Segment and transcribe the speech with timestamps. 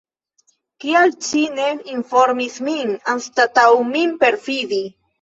[0.85, 4.87] Kial ci ne informis min, anstataŭ min perfidi?